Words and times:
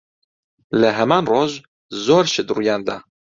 لە 0.81 0.89
هەمان 0.97 1.23
ڕۆژ، 1.31 1.51
زۆر 2.05 2.25
شت 2.33 2.47
ڕوویان 2.55 2.81
دا. 2.87 2.97